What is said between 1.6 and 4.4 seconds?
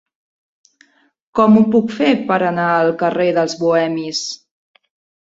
puc fer per anar al carrer dels Bohemis?